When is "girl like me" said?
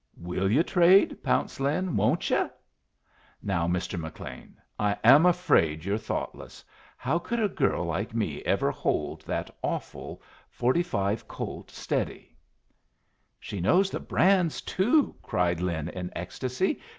7.47-8.41